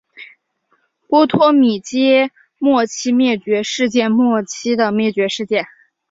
[1.07, 5.67] 波托米阶末期灭绝事件末期的灭绝事件。